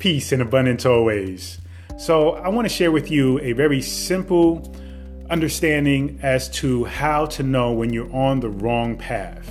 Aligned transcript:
peace 0.00 0.32
and 0.32 0.42
abundance 0.42 0.84
always. 0.84 1.60
So, 1.98 2.30
I 2.30 2.48
want 2.48 2.64
to 2.66 2.74
share 2.74 2.90
with 2.90 3.10
you 3.10 3.38
a 3.40 3.52
very 3.52 3.80
simple 3.82 4.74
understanding 5.28 6.18
as 6.22 6.48
to 6.48 6.86
how 6.86 7.26
to 7.26 7.42
know 7.44 7.72
when 7.72 7.92
you're 7.92 8.12
on 8.12 8.40
the 8.40 8.48
wrong 8.48 8.96
path. 8.96 9.48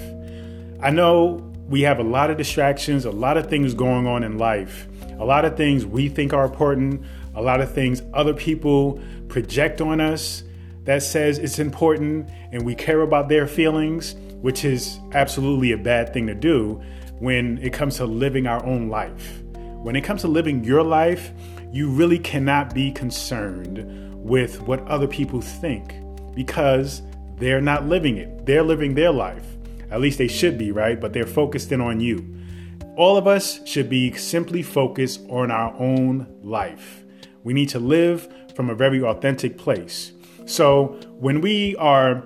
I 0.82 0.89
know 0.89 1.46
we 1.70 1.82
have 1.82 2.00
a 2.00 2.04
lot 2.04 2.32
of 2.32 2.38
distractions, 2.38 3.05
a 3.05 3.11
lot 3.11 3.38
of 3.38 3.47
things 3.50 3.73
going 3.73 4.07
on 4.07 4.23
in 4.23 4.38
life, 4.38 4.88
a 5.20 5.23
lot 5.23 5.46
of 5.46 5.55
things 5.55 5.86
we 5.86 6.09
think 6.09 6.33
are 6.33 6.46
important, 6.46 7.05
a 7.36 7.41
lot 7.41 7.61
of 7.61 7.71
things 7.71 8.02
other 8.13 8.34
people 8.34 9.00
project 9.29 9.79
on 9.79 10.02
us 10.02 10.43
that 10.86 11.04
says 11.04 11.38
it's 11.38 11.59
important 11.59 12.27
and 12.52 12.66
we 12.66 12.73
care 12.73 13.02
about 13.02 13.29
their 13.29 13.45
feelings, 13.45 14.16
which 14.41 14.66
is 14.66 15.00
absolutely 15.13 15.71
a 15.71 15.77
bad 15.77 16.11
thing 16.11 16.25
to 16.25 16.33
do 16.33 16.82
when 17.19 17.60
it 17.60 17.71
comes 17.71 17.97
to 17.97 18.05
living 18.05 18.47
our 18.47 18.66
own 18.66 18.89
life. 18.89 19.43
When 19.82 19.96
it 19.96 20.01
comes 20.01 20.21
to 20.21 20.28
living 20.28 20.65
your 20.65 20.83
life, 20.83 21.32
you 21.71 21.89
really 21.89 22.19
cannot 22.19 22.74
be 22.74 22.92
concerned 22.92 23.86
with 24.21 24.60
what 24.64 24.86
other 24.88 25.07
people 25.07 25.39
think 25.39 25.96
because 26.36 27.02
they're 27.38 27.61
not 27.61 27.88
living 27.88 28.18
it. 28.18 28.46
They're 28.46 28.64
living 28.64 28.93
their 28.93 29.11
life. 29.11 29.46
At 29.89 30.02
least 30.02 30.18
they 30.18 30.28
should 30.28 30.57
be, 30.57 30.74
right? 30.74 31.00
But 31.00 31.14
they're 31.14 31.25
focused 31.25 31.71
in 31.71 31.79
on 31.79 32.02
you. 32.02 32.25
All 32.97 33.16
of 33.16 33.25
us 33.25 33.66
should 33.66 33.89
be 33.89 34.11
simply 34.11 34.64
focused 34.64 35.22
on 35.30 35.50
our 35.50 35.73
own 35.75 36.27
life. 36.44 37.05
We 37.45 37.53
need 37.53 37.69
to 37.69 37.80
live 37.80 38.27
from 38.55 38.69
a 38.69 38.75
very 38.75 39.02
authentic 39.02 39.58
place. 39.58 40.11
So 40.45 41.00
when 41.19 41.39
we 41.39 41.77
are 41.77 42.25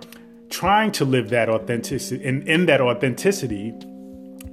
trying 0.50 0.92
to 0.94 1.06
live 1.06 1.30
that 1.30 1.50
authenticity 1.50 2.24
in, 2.24 2.48
in 2.48 2.66
that 2.66 2.82
authenticity, 2.82 3.76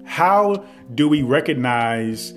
how 0.05 0.67
do 0.95 1.09
we 1.09 1.23
recognize 1.23 2.35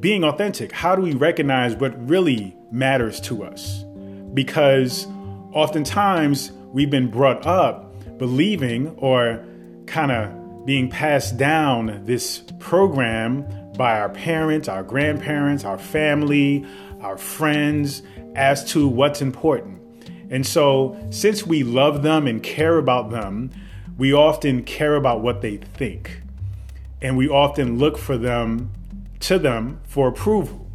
being 0.00 0.22
authentic, 0.24 0.72
how 0.72 0.94
do 0.94 1.02
we 1.02 1.14
recognize 1.14 1.74
what 1.74 2.08
really 2.08 2.56
matters 2.70 3.20
to 3.22 3.42
us? 3.42 3.84
Because 4.32 5.06
oftentimes 5.52 6.52
we've 6.72 6.90
been 6.90 7.10
brought 7.10 7.46
up 7.46 8.18
believing 8.18 8.88
or 8.98 9.44
kind 9.86 10.12
of 10.12 10.66
being 10.66 10.88
passed 10.88 11.36
down 11.36 12.04
this 12.04 12.42
program 12.58 13.46
by 13.76 13.98
our 13.98 14.08
parents, 14.08 14.68
our 14.68 14.82
grandparents, 14.82 15.64
our 15.64 15.78
family, 15.78 16.66
our 17.00 17.16
friends 17.16 18.02
as 18.34 18.64
to 18.72 18.86
what's 18.86 19.22
important. 19.22 19.80
And 20.30 20.46
so, 20.46 20.98
since 21.10 21.46
we 21.46 21.62
love 21.62 22.02
them 22.02 22.26
and 22.26 22.42
care 22.42 22.76
about 22.76 23.10
them, 23.10 23.50
we 23.96 24.12
often 24.12 24.62
care 24.62 24.94
about 24.94 25.22
what 25.22 25.40
they 25.40 25.56
think. 25.56 26.20
And 27.00 27.16
we 27.16 27.28
often 27.28 27.78
look 27.78 27.96
for 27.96 28.18
them 28.18 28.70
to 29.20 29.38
them 29.38 29.80
for 29.84 30.08
approval, 30.08 30.70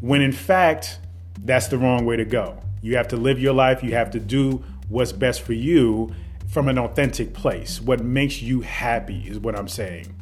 when 0.00 0.20
in 0.20 0.32
fact, 0.32 0.98
that's 1.44 1.68
the 1.68 1.78
wrong 1.78 2.04
way 2.04 2.16
to 2.16 2.24
go. 2.24 2.58
You 2.82 2.96
have 2.96 3.08
to 3.08 3.16
live 3.16 3.40
your 3.40 3.54
life, 3.54 3.82
you 3.82 3.92
have 3.92 4.10
to 4.12 4.20
do 4.20 4.64
what's 4.88 5.12
best 5.12 5.42
for 5.42 5.52
you 5.52 6.14
from 6.48 6.68
an 6.68 6.78
authentic 6.78 7.34
place. 7.34 7.80
What 7.80 8.00
makes 8.04 8.42
you 8.42 8.60
happy 8.60 9.26
is 9.26 9.38
what 9.38 9.58
I'm 9.58 9.68
saying. 9.68 10.14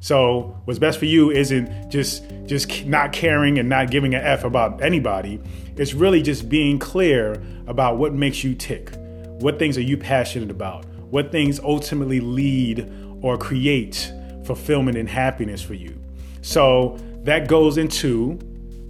So 0.00 0.58
what's 0.64 0.78
best 0.78 0.98
for 0.98 1.04
you 1.04 1.30
isn't 1.30 1.90
just 1.90 2.24
just 2.46 2.86
not 2.86 3.12
caring 3.12 3.58
and 3.58 3.68
not 3.68 3.90
giving 3.90 4.14
an 4.14 4.22
F 4.22 4.44
about 4.44 4.82
anybody. 4.82 5.40
It's 5.76 5.94
really 5.94 6.22
just 6.22 6.48
being 6.48 6.78
clear 6.78 7.42
about 7.66 7.98
what 7.98 8.14
makes 8.14 8.42
you 8.42 8.54
tick. 8.54 8.92
What 9.40 9.58
things 9.58 9.76
are 9.78 9.82
you 9.82 9.96
passionate 9.96 10.50
about? 10.50 10.86
What 11.10 11.30
things 11.30 11.60
ultimately 11.60 12.20
lead 12.20 12.90
or 13.20 13.36
create 13.36 14.12
fulfillment 14.44 14.96
and 14.96 15.08
happiness 15.08 15.62
for 15.62 15.74
you? 15.74 15.98
So 16.42 16.98
that 17.24 17.48
goes 17.48 17.78
into 17.78 18.38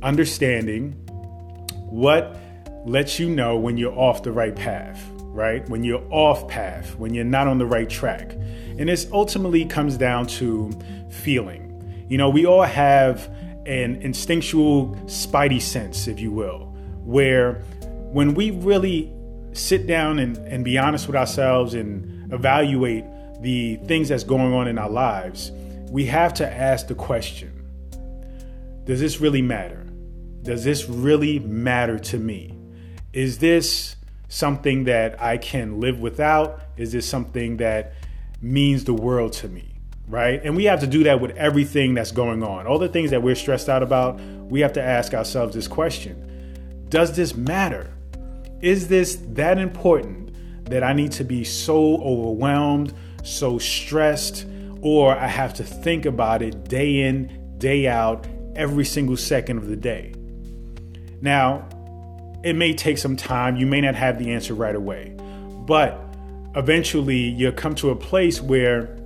understanding 0.02 0.92
what 1.90 2.36
lets 2.86 3.18
you 3.18 3.28
know 3.28 3.56
when 3.56 3.76
you're 3.76 3.96
off 3.96 4.22
the 4.22 4.32
right 4.32 4.54
path, 4.54 5.02
right? 5.18 5.68
When 5.68 5.84
you're 5.84 6.04
off 6.10 6.48
path, 6.48 6.96
when 6.96 7.14
you're 7.14 7.24
not 7.24 7.46
on 7.46 7.58
the 7.58 7.66
right 7.66 7.88
track. 7.88 8.32
And 8.32 8.88
this 8.88 9.08
ultimately 9.12 9.64
comes 9.64 9.96
down 9.96 10.26
to 10.28 10.70
feeling. 11.10 12.06
You 12.08 12.18
know, 12.18 12.30
we 12.30 12.46
all 12.46 12.62
have 12.62 13.28
an 13.66 13.96
instinctual 14.02 14.96
spidey 15.04 15.60
sense, 15.60 16.08
if 16.08 16.18
you 16.18 16.30
will, 16.30 16.74
where 17.04 17.62
when 18.12 18.34
we 18.34 18.50
really 18.50 19.12
sit 19.52 19.86
down 19.86 20.18
and, 20.18 20.38
and 20.38 20.64
be 20.64 20.78
honest 20.78 21.06
with 21.06 21.16
ourselves 21.16 21.74
and 21.74 22.32
evaluate 22.32 23.04
the 23.40 23.76
things 23.86 24.08
that's 24.08 24.24
going 24.24 24.52
on 24.52 24.66
in 24.68 24.78
our 24.78 24.90
lives, 24.90 25.52
we 25.90 26.06
have 26.06 26.32
to 26.34 26.50
ask 26.50 26.86
the 26.86 26.94
question 26.94 27.52
Does 28.84 29.00
this 29.00 29.20
really 29.20 29.42
matter? 29.42 29.86
Does 30.42 30.64
this 30.64 30.88
really 30.88 31.38
matter 31.40 31.98
to 31.98 32.18
me? 32.18 32.56
Is 33.12 33.38
this 33.38 33.96
something 34.28 34.84
that 34.84 35.20
I 35.20 35.36
can 35.36 35.80
live 35.80 36.00
without? 36.00 36.60
Is 36.76 36.92
this 36.92 37.06
something 37.06 37.58
that 37.58 37.92
means 38.40 38.84
the 38.84 38.94
world 38.94 39.32
to 39.34 39.48
me? 39.48 39.74
Right? 40.08 40.40
And 40.42 40.56
we 40.56 40.64
have 40.64 40.80
to 40.80 40.86
do 40.86 41.04
that 41.04 41.20
with 41.20 41.36
everything 41.36 41.94
that's 41.94 42.12
going 42.12 42.42
on. 42.42 42.66
All 42.66 42.78
the 42.78 42.88
things 42.88 43.10
that 43.10 43.22
we're 43.22 43.34
stressed 43.34 43.68
out 43.68 43.82
about, 43.82 44.18
we 44.20 44.60
have 44.60 44.72
to 44.74 44.82
ask 44.82 45.12
ourselves 45.12 45.54
this 45.54 45.68
question 45.68 46.86
Does 46.88 47.16
this 47.16 47.34
matter? 47.34 47.92
Is 48.60 48.88
this 48.88 49.16
that 49.30 49.58
important 49.58 50.30
that 50.70 50.84
I 50.84 50.92
need 50.92 51.12
to 51.12 51.24
be 51.24 51.42
so 51.42 51.96
overwhelmed, 52.00 52.94
so 53.24 53.58
stressed, 53.58 54.46
or 54.82 55.16
I 55.16 55.26
have 55.26 55.54
to 55.54 55.64
think 55.64 56.06
about 56.06 56.42
it 56.42 56.68
day 56.68 57.02
in, 57.02 57.56
day 57.58 57.86
out, 57.86 58.26
every 58.56 58.84
single 58.84 59.16
second 59.16 59.58
of 59.58 59.68
the 59.68 59.76
day? 59.76 60.14
Now, 61.20 61.68
it 62.42 62.54
may 62.54 62.74
take 62.74 62.98
some 62.98 63.16
time. 63.16 63.56
You 63.56 63.66
may 63.66 63.80
not 63.80 63.94
have 63.94 64.18
the 64.18 64.32
answer 64.32 64.54
right 64.54 64.74
away. 64.74 65.14
But 65.66 66.02
eventually, 66.56 67.18
you'll 67.18 67.52
come 67.52 67.74
to 67.76 67.90
a 67.90 67.96
place 67.96 68.40
where 68.40 68.96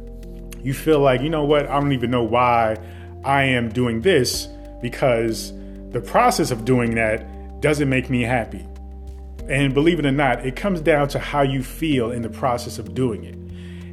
you 0.62 0.73
feel 0.73 1.01
like, 1.01 1.21
you 1.21 1.29
know 1.29 1.45
what, 1.45 1.67
I 1.67 1.79
don't 1.79 1.93
even 1.93 2.11
know 2.11 2.23
why 2.23 2.79
I 3.25 3.43
am 3.43 3.69
doing 3.69 4.01
this 4.01 4.49
because 4.81 5.53
the 5.91 6.01
process 6.01 6.51
of 6.51 6.65
doing 6.65 6.95
that 6.95 7.61
doesn't 7.61 7.89
make 7.89 8.09
me 8.09 8.23
happy. 8.23 8.67
And 9.49 9.75
believe 9.75 9.99
it 9.99 10.06
or 10.06 10.12
not, 10.12 10.47
it 10.47 10.56
comes 10.56 10.81
down 10.81 11.09
to 11.09 11.19
how 11.19 11.43
you 11.43 11.62
feel 11.62 12.11
in 12.11 12.23
the 12.23 12.31
process 12.31 12.79
of 12.79 12.95
doing 12.95 13.25
it. 13.25 13.37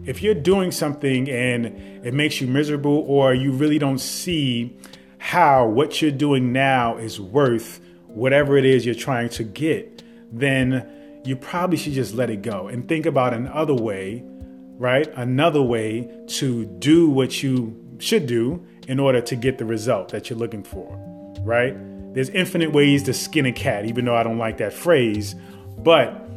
If 0.06 0.24
you're 0.24 0.34
doing 0.34 0.72
something 0.72 1.30
and 1.30 1.66
it 2.06 2.14
makes 2.14 2.42
you 2.42 2.48
miserable, 2.48 3.04
or 3.08 3.34
you 3.34 3.52
really 3.52 3.78
don't 3.78 4.00
see 4.00 4.78
how 5.20 5.68
what 5.68 6.02
you're 6.02 6.12
doing 6.12 6.52
now 6.52 6.98
is 6.98 7.20
worth 7.20 7.80
whatever 8.08 8.58
it 8.58 8.66
is 8.66 8.86
you're 8.86 8.96
trying 8.96 9.30
to 9.30 9.44
get, 9.44 10.04
then 10.32 11.22
you 11.24 11.36
probably 11.36 11.78
should 11.78 11.94
just 11.94 12.16
let 12.16 12.30
it 12.30 12.42
go 12.42 12.68
and 12.68 12.88
think 12.88 13.06
about 13.06 13.34
another 13.34 13.76
way, 13.76 14.24
right? 14.78 15.08
Another 15.16 15.62
way 15.62 16.10
to 16.28 16.66
do 16.66 17.08
what 17.10 17.44
you 17.44 17.78
should 18.00 18.26
do 18.26 18.66
in 18.88 19.00
order 19.00 19.22
to 19.22 19.36
get 19.36 19.60
the 19.60 19.66
result 19.66 20.10
that 20.10 20.30
you're 20.30 20.40
looking 20.40 20.64
for, 20.64 20.98
right? 21.42 21.76
There's 22.16 22.30
infinite 22.30 22.72
ways 22.72 23.04
to 23.04 23.14
skin 23.14 23.46
a 23.46 23.52
cat, 23.52 23.86
even 23.86 24.06
though 24.06 24.16
I 24.16 24.24
don't 24.24 24.40
like 24.40 24.58
that 24.58 24.74
phrase, 24.74 25.36
but 25.78 26.28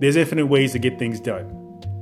there's 0.00 0.16
infinite 0.16 0.46
ways 0.46 0.72
to 0.72 0.80
get 0.80 0.98
things 0.98 1.20
done. 1.20 1.59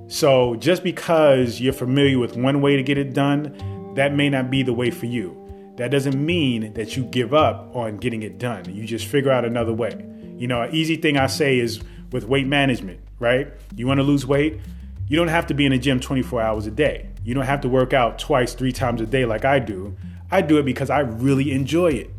So 0.09 0.57
just 0.57 0.83
because 0.83 1.61
you're 1.61 1.73
familiar 1.73 2.19
with 2.19 2.37
one 2.37 2.61
way 2.61 2.77
to 2.77 2.83
get 2.83 2.99
it 2.99 3.13
done, 3.13 3.95
that 3.95 4.15
may 4.15 4.29
not 4.29 4.51
be 4.51 4.63
the 4.63 4.73
way 4.73 4.91
for 4.91 5.07
you 5.07 5.39
that 5.79 5.93
doesn't 5.93 6.21
mean 6.27 6.73
that 6.75 6.97
you 6.97 7.05
give 7.05 7.33
up 7.33 7.75
on 7.75 7.99
getting 7.99 8.25
it 8.25 8.37
done. 8.37 8.65
You 8.75 8.85
just 8.85 9.07
figure 9.07 9.31
out 9.31 9.45
another 9.45 9.73
way. 9.73 10.05
You 10.37 10.49
know, 10.49 10.63
an 10.63 10.75
easy 10.75 10.97
thing 10.97 11.17
I 11.17 11.29
say 11.29 11.61
is 11.61 11.81
with 12.11 12.25
weight 12.25 12.49
management, 12.49 12.99
right? 13.21 13.53
You 13.77 13.87
want 13.87 13.99
to 13.99 14.03
lose 14.03 14.27
weight? 14.27 14.61
You 15.07 15.17
don't 15.17 15.29
have 15.29 15.47
to 15.47 15.55
be 15.55 15.67
in 15.67 15.73
a 15.73 15.79
gym 15.79 16.01
24 16.01 16.43
hours 16.43 16.67
a 16.67 16.73
day. 16.73 17.09
You 17.25 17.33
don't 17.33 17.45
have 17.45 17.61
to 17.61 17.69
work 17.69 17.93
out 17.93 18.19
twice, 18.19 18.55
three 18.55 18.73
times 18.73 19.01
a 19.01 19.07
day 19.07 19.25
like 19.25 19.45
I 19.45 19.61
do. 19.61 19.97
I 20.33 20.43
do 20.43 20.59
it 20.59 20.65
because 20.65 20.91
I 20.91 20.99
really 20.99 21.53
enjoy 21.53 21.93
it. 21.93 22.11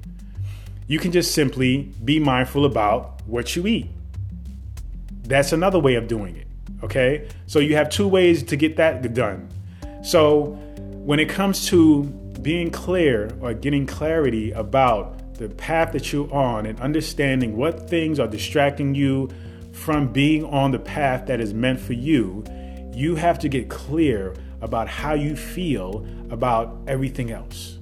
You 0.87 0.97
can 0.97 1.11
just 1.11 1.35
simply 1.35 1.91
be 2.03 2.17
mindful 2.17 2.63
about 2.63 3.21
what 3.27 3.57
you 3.57 3.67
eat. 3.67 3.89
That's 5.23 5.51
another 5.51 5.79
way 5.79 5.95
of 5.95 6.07
doing 6.07 6.37
it. 6.37 6.47
Okay? 6.83 7.27
So 7.47 7.59
you 7.59 7.75
have 7.75 7.89
two 7.89 8.07
ways 8.07 8.43
to 8.43 8.55
get 8.55 8.77
that 8.77 9.13
done. 9.13 9.49
So 10.03 10.57
when 11.03 11.19
it 11.19 11.29
comes 11.29 11.67
to 11.67 12.03
being 12.41 12.71
clear 12.71 13.31
or 13.41 13.53
getting 13.53 13.85
clarity 13.85 14.51
about 14.51 15.33
the 15.35 15.49
path 15.49 15.91
that 15.93 16.11
you're 16.11 16.31
on 16.33 16.65
and 16.65 16.79
understanding 16.79 17.57
what 17.57 17.89
things 17.89 18.19
are 18.19 18.27
distracting 18.27 18.95
you 18.95 19.29
from 19.71 20.11
being 20.11 20.43
on 20.45 20.71
the 20.71 20.79
path 20.79 21.25
that 21.27 21.39
is 21.39 21.53
meant 21.53 21.79
for 21.79 21.93
you, 21.93 22.43
you 22.93 23.15
have 23.15 23.39
to 23.39 23.49
get 23.49 23.69
clear 23.69 24.33
about 24.61 24.87
how 24.87 25.13
you 25.13 25.35
feel 25.35 26.05
about 26.29 26.77
everything 26.87 27.31
else. 27.31 27.77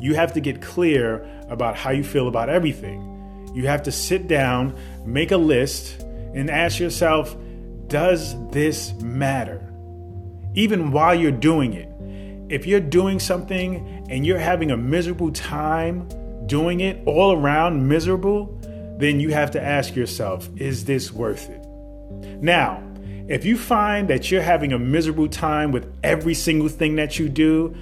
You 0.00 0.14
have 0.14 0.32
to 0.34 0.40
get 0.40 0.62
clear 0.62 1.26
about 1.48 1.76
how 1.76 1.90
you 1.90 2.04
feel 2.04 2.28
about 2.28 2.48
everything. 2.48 3.50
You 3.54 3.66
have 3.66 3.82
to 3.82 3.92
sit 3.92 4.28
down, 4.28 4.78
make 5.04 5.32
a 5.32 5.36
list, 5.36 6.00
and 6.34 6.48
ask 6.48 6.78
yourself, 6.78 7.36
does 7.90 8.36
this 8.50 8.94
matter? 9.02 9.70
Even 10.54 10.92
while 10.92 11.14
you're 11.14 11.30
doing 11.30 11.74
it, 11.74 11.88
if 12.50 12.66
you're 12.66 12.80
doing 12.80 13.20
something 13.20 14.06
and 14.08 14.24
you're 14.24 14.38
having 14.38 14.70
a 14.70 14.76
miserable 14.76 15.30
time 15.32 16.08
doing 16.46 16.80
it, 16.80 17.02
all 17.06 17.32
around 17.32 17.86
miserable, 17.86 18.58
then 18.98 19.20
you 19.20 19.30
have 19.30 19.50
to 19.50 19.62
ask 19.62 19.94
yourself, 19.94 20.48
is 20.56 20.84
this 20.84 21.12
worth 21.12 21.50
it? 21.50 21.64
Now, 22.42 22.82
if 23.28 23.44
you 23.44 23.56
find 23.56 24.08
that 24.08 24.30
you're 24.30 24.42
having 24.42 24.72
a 24.72 24.78
miserable 24.78 25.28
time 25.28 25.70
with 25.70 25.92
every 26.02 26.34
single 26.34 26.68
thing 26.68 26.96
that 26.96 27.18
you 27.18 27.28
do, 27.28 27.74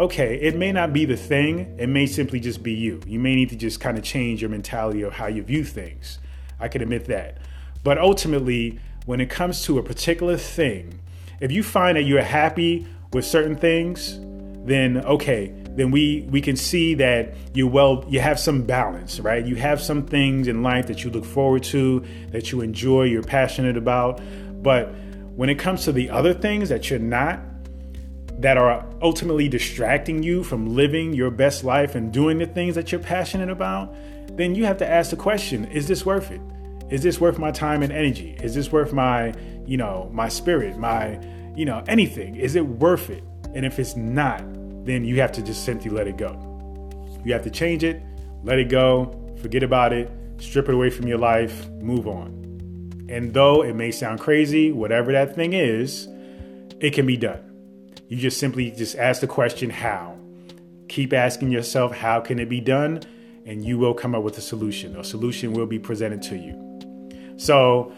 okay, 0.00 0.40
it 0.40 0.56
may 0.56 0.72
not 0.72 0.92
be 0.92 1.04
the 1.04 1.16
thing, 1.16 1.76
it 1.78 1.88
may 1.88 2.06
simply 2.06 2.40
just 2.40 2.62
be 2.62 2.72
you. 2.72 3.00
You 3.06 3.18
may 3.18 3.34
need 3.34 3.50
to 3.50 3.56
just 3.56 3.80
kind 3.80 3.98
of 3.98 4.04
change 4.04 4.42
your 4.42 4.50
mentality 4.50 5.02
of 5.02 5.12
how 5.12 5.26
you 5.26 5.42
view 5.42 5.64
things. 5.64 6.18
I 6.58 6.68
can 6.68 6.82
admit 6.82 7.06
that. 7.06 7.38
But 7.84 7.98
ultimately, 7.98 8.80
when 9.06 9.20
it 9.20 9.30
comes 9.30 9.62
to 9.62 9.78
a 9.78 9.82
particular 9.82 10.36
thing, 10.36 11.00
if 11.40 11.50
you 11.50 11.62
find 11.62 11.96
that 11.96 12.02
you're 12.02 12.22
happy 12.22 12.86
with 13.12 13.24
certain 13.24 13.56
things, 13.56 14.18
then 14.66 14.98
okay, 15.04 15.52
then 15.68 15.90
we 15.90 16.26
we 16.30 16.40
can 16.40 16.56
see 16.56 16.94
that 16.94 17.34
you 17.54 17.68
well 17.68 18.04
you 18.08 18.20
have 18.20 18.38
some 18.38 18.62
balance, 18.62 19.20
right? 19.20 19.46
You 19.46 19.54
have 19.56 19.80
some 19.80 20.04
things 20.04 20.48
in 20.48 20.62
life 20.62 20.88
that 20.88 21.04
you 21.04 21.10
look 21.10 21.24
forward 21.24 21.62
to, 21.64 22.04
that 22.32 22.50
you 22.50 22.60
enjoy, 22.60 23.04
you're 23.04 23.22
passionate 23.22 23.76
about. 23.76 24.20
But 24.62 24.92
when 25.36 25.48
it 25.50 25.58
comes 25.58 25.84
to 25.84 25.92
the 25.92 26.10
other 26.10 26.34
things 26.34 26.68
that 26.70 26.90
you're 26.90 26.98
not, 26.98 27.40
that 28.40 28.56
are 28.56 28.84
ultimately 29.02 29.48
distracting 29.48 30.22
you 30.22 30.42
from 30.42 30.74
living 30.74 31.14
your 31.14 31.30
best 31.30 31.62
life 31.62 31.94
and 31.94 32.12
doing 32.12 32.38
the 32.38 32.46
things 32.46 32.74
that 32.74 32.90
you're 32.90 33.00
passionate 33.00 33.50
about, 33.50 33.94
then 34.36 34.54
you 34.54 34.64
have 34.64 34.78
to 34.78 34.88
ask 34.88 35.10
the 35.10 35.16
question, 35.16 35.64
is 35.66 35.86
this 35.86 36.04
worth 36.04 36.30
it? 36.30 36.40
Is 36.90 37.02
this 37.02 37.20
worth 37.20 37.38
my 37.38 37.50
time 37.50 37.82
and 37.82 37.92
energy? 37.92 38.36
Is 38.40 38.54
this 38.54 38.70
worth 38.70 38.92
my, 38.92 39.34
you 39.66 39.76
know, 39.76 40.08
my 40.12 40.28
spirit, 40.28 40.78
my, 40.78 41.20
you 41.56 41.64
know, 41.64 41.82
anything? 41.88 42.36
Is 42.36 42.54
it 42.54 42.64
worth 42.64 43.10
it? 43.10 43.24
And 43.54 43.66
if 43.66 43.78
it's 43.78 43.96
not, 43.96 44.44
then 44.84 45.04
you 45.04 45.20
have 45.20 45.32
to 45.32 45.42
just 45.42 45.64
simply 45.64 45.90
let 45.90 46.06
it 46.06 46.16
go. 46.16 46.30
You 47.24 47.32
have 47.32 47.42
to 47.42 47.50
change 47.50 47.82
it, 47.82 48.00
let 48.44 48.60
it 48.60 48.68
go, 48.68 49.34
forget 49.40 49.64
about 49.64 49.92
it, 49.92 50.10
strip 50.38 50.68
it 50.68 50.74
away 50.74 50.90
from 50.90 51.08
your 51.08 51.18
life, 51.18 51.68
move 51.80 52.06
on. 52.06 53.06
And 53.08 53.34
though 53.34 53.62
it 53.62 53.74
may 53.74 53.90
sound 53.90 54.20
crazy, 54.20 54.70
whatever 54.70 55.10
that 55.12 55.34
thing 55.34 55.54
is, 55.54 56.06
it 56.78 56.92
can 56.92 57.06
be 57.06 57.16
done. 57.16 57.42
You 58.08 58.16
just 58.16 58.38
simply 58.38 58.70
just 58.70 58.94
ask 58.96 59.20
the 59.20 59.26
question 59.26 59.70
how. 59.70 60.16
Keep 60.88 61.12
asking 61.12 61.50
yourself 61.50 61.96
how 61.96 62.20
can 62.20 62.38
it 62.38 62.48
be 62.48 62.60
done 62.60 63.02
and 63.44 63.64
you 63.64 63.78
will 63.78 63.94
come 63.94 64.14
up 64.14 64.22
with 64.22 64.38
a 64.38 64.40
solution. 64.40 64.96
A 64.96 65.04
solution 65.04 65.52
will 65.52 65.66
be 65.66 65.78
presented 65.78 66.20
to 66.22 66.36
you. 66.36 66.75
So, 67.36 67.92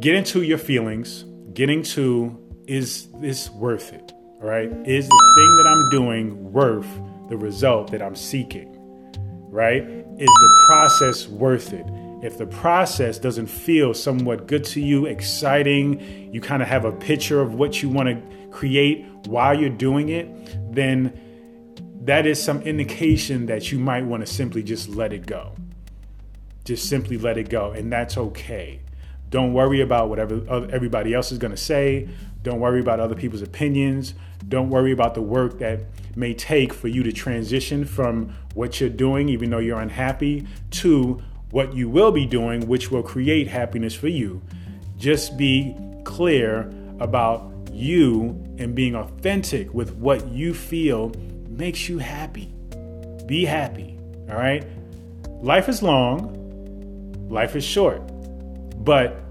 get 0.00 0.14
into 0.14 0.42
your 0.42 0.58
feelings, 0.58 1.24
Getting 1.54 1.82
to 1.82 2.38
is 2.66 3.08
this 3.20 3.50
worth 3.50 3.92
it? 3.92 4.12
All 4.40 4.48
right? 4.48 4.70
Is 4.86 5.06
the 5.06 5.32
thing 5.36 5.56
that 5.56 5.66
I'm 5.66 5.90
doing 5.90 6.52
worth 6.52 6.88
the 7.28 7.36
result 7.36 7.90
that 7.90 8.00
I'm 8.00 8.16
seeking? 8.16 8.74
Right? 9.50 9.82
Is 9.82 10.28
the 10.28 10.64
process 10.66 11.28
worth 11.28 11.74
it? 11.74 11.84
If 12.24 12.38
the 12.38 12.46
process 12.46 13.18
doesn't 13.18 13.48
feel 13.48 13.92
somewhat 13.92 14.46
good 14.46 14.64
to 14.66 14.80
you, 14.80 15.06
exciting, 15.06 16.32
you 16.32 16.40
kind 16.40 16.62
of 16.62 16.68
have 16.68 16.86
a 16.86 16.92
picture 16.92 17.42
of 17.42 17.54
what 17.54 17.82
you 17.82 17.90
want 17.90 18.08
to 18.08 18.48
create 18.50 19.04
while 19.26 19.58
you're 19.58 19.68
doing 19.68 20.08
it, 20.08 20.72
then 20.72 21.18
that 22.04 22.26
is 22.26 22.42
some 22.42 22.62
indication 22.62 23.46
that 23.46 23.70
you 23.70 23.78
might 23.78 24.06
want 24.06 24.24
to 24.24 24.32
simply 24.32 24.62
just 24.62 24.88
let 24.88 25.12
it 25.12 25.26
go. 25.26 25.54
Just 26.64 26.88
simply 26.88 27.18
let 27.18 27.38
it 27.38 27.48
go, 27.48 27.72
and 27.72 27.92
that's 27.92 28.16
okay. 28.16 28.80
Don't 29.30 29.52
worry 29.54 29.80
about 29.80 30.08
whatever 30.08 30.42
everybody 30.70 31.14
else 31.14 31.32
is 31.32 31.38
going 31.38 31.50
to 31.50 31.56
say. 31.56 32.08
Don't 32.42 32.60
worry 32.60 32.80
about 32.80 33.00
other 33.00 33.14
people's 33.14 33.42
opinions. 33.42 34.14
Don't 34.48 34.68
worry 34.68 34.92
about 34.92 35.14
the 35.14 35.22
work 35.22 35.58
that 35.58 35.80
may 36.16 36.34
take 36.34 36.72
for 36.72 36.88
you 36.88 37.02
to 37.02 37.12
transition 37.12 37.84
from 37.84 38.34
what 38.54 38.80
you're 38.80 38.90
doing, 38.90 39.28
even 39.28 39.50
though 39.50 39.58
you're 39.58 39.80
unhappy, 39.80 40.46
to 40.70 41.22
what 41.50 41.74
you 41.74 41.88
will 41.88 42.12
be 42.12 42.26
doing, 42.26 42.66
which 42.66 42.90
will 42.90 43.02
create 43.02 43.48
happiness 43.48 43.94
for 43.94 44.08
you. 44.08 44.42
Just 44.98 45.36
be 45.36 45.74
clear 46.04 46.70
about 47.00 47.50
you 47.72 48.30
and 48.58 48.74
being 48.74 48.94
authentic 48.94 49.72
with 49.72 49.94
what 49.94 50.28
you 50.28 50.52
feel 50.52 51.12
makes 51.48 51.88
you 51.88 51.98
happy. 51.98 52.52
Be 53.26 53.44
happy, 53.44 53.98
all 54.28 54.36
right? 54.36 54.66
Life 55.42 55.68
is 55.68 55.82
long, 55.82 56.38
life 57.32 57.56
is 57.56 57.64
short, 57.64 58.02
but 58.84 59.22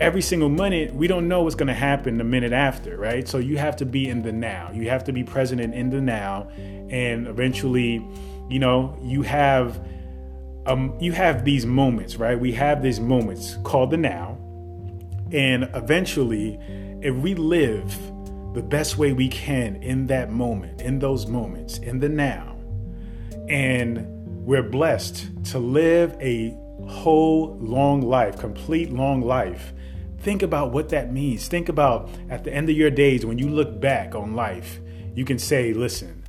every 0.00 0.22
single 0.22 0.48
minute, 0.48 0.94
we 0.94 1.06
don't 1.06 1.28
know 1.28 1.42
what's 1.42 1.54
going 1.54 1.68
to 1.68 1.74
happen 1.74 2.16
the 2.16 2.24
minute 2.24 2.52
after, 2.52 2.96
right? 2.96 3.28
So 3.28 3.38
you 3.38 3.58
have 3.58 3.76
to 3.76 3.84
be 3.84 4.08
in 4.08 4.22
the 4.22 4.32
now. 4.32 4.70
You 4.72 4.88
have 4.88 5.04
to 5.04 5.12
be 5.12 5.22
present 5.22 5.60
in 5.60 5.90
the 5.90 6.00
now, 6.00 6.48
and 6.56 7.28
eventually, 7.28 8.04
you 8.48 8.58
know, 8.58 8.98
you 9.02 9.22
have 9.22 9.86
um, 10.66 10.96
you 11.00 11.12
have 11.12 11.44
these 11.44 11.64
moments, 11.64 12.16
right? 12.16 12.38
We 12.38 12.52
have 12.52 12.82
these 12.82 13.00
moments 13.00 13.56
called 13.64 13.90
the 13.90 13.96
now. 13.96 14.38
And 15.32 15.70
eventually, 15.74 16.58
if 17.02 17.14
we 17.14 17.34
live 17.34 17.96
the 18.54 18.62
best 18.62 18.98
way 18.98 19.12
we 19.12 19.28
can 19.28 19.76
in 19.76 20.06
that 20.08 20.30
moment, 20.30 20.82
in 20.82 20.98
those 20.98 21.26
moments, 21.26 21.78
in 21.78 21.98
the 22.00 22.08
now, 22.08 22.56
and 23.48 24.06
we're 24.44 24.62
blessed 24.62 25.44
to 25.46 25.58
live 25.58 26.16
a 26.20 26.56
whole 26.86 27.56
long 27.58 28.02
life, 28.02 28.38
complete 28.38 28.92
long 28.92 29.20
life. 29.22 29.72
Think 30.20 30.42
about 30.42 30.72
what 30.72 30.90
that 30.90 31.12
means. 31.12 31.48
Think 31.48 31.68
about 31.68 32.10
at 32.28 32.44
the 32.44 32.52
end 32.52 32.68
of 32.68 32.76
your 32.76 32.90
days 32.90 33.24
when 33.24 33.38
you 33.38 33.48
look 33.48 33.80
back 33.80 34.14
on 34.14 34.34
life, 34.34 34.80
you 35.14 35.24
can 35.24 35.38
say, 35.38 35.72
listen, 35.72 36.24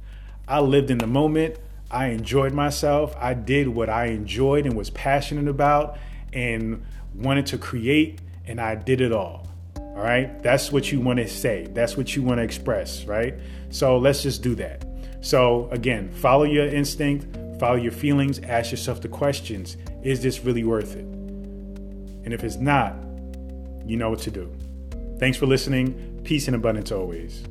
I 0.48 0.59
lived 0.59 0.92
in 0.92 0.98
the 0.98 1.07
moment. 1.07 1.57
I 1.89 2.07
enjoyed 2.07 2.53
myself. 2.53 3.13
I 3.18 3.33
did 3.33 3.68
what 3.68 3.89
I 3.89 4.06
enjoyed 4.06 4.65
and 4.65 4.75
was 4.77 4.89
passionate 4.89 5.50
about 5.50 5.98
and 6.31 6.86
wanted 7.13 7.45
to 7.48 7.57
create, 7.57 8.21
and 8.48 8.62
I 8.62 8.75
did 8.75 9.01
it 9.01 9.12
all. 9.12 9.48
All 9.77 9.98
right. 9.98 10.42
That's 10.42 10.71
what 10.71 10.89
you 10.92 11.01
want 11.01 11.19
to 11.19 11.27
say. 11.27 11.68
That's 11.71 11.98
what 11.98 12.15
you 12.15 12.24
want 12.24 12.38
to 12.38 12.44
express. 12.44 13.03
Right. 13.03 13.36
So 13.71 13.98
let's 13.98 14.24
just 14.24 14.42
do 14.42 14.56
that. 14.56 14.86
So, 15.19 15.69
again, 15.69 16.12
follow 16.12 16.45
your 16.45 16.65
instinct, 16.65 17.38
follow 17.59 17.75
your 17.75 17.92
feelings, 17.92 18.39
ask 18.39 18.71
yourself 18.71 19.01
the 19.01 19.07
questions 19.07 19.77
Is 20.03 20.21
this 20.21 20.44
really 20.44 20.63
worth 20.63 20.95
it? 20.95 21.06
And 21.06 22.33
if 22.33 22.44
it's 22.44 22.57
not, 22.57 22.95
you 23.86 23.98
know 23.98 24.09
what 24.09 24.19
to 24.19 24.31
do. 24.31 24.51
Thanks 25.19 25.38
for 25.38 25.45
listening. 25.45 26.21
Peace 26.24 26.48
and 26.48 26.56
abundance 26.56 26.91
always. 26.91 27.43